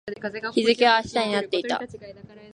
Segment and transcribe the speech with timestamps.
[0.55, 1.79] 日付は明日になっていた